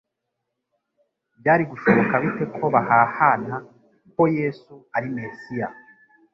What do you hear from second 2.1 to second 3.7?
bite ko bahahana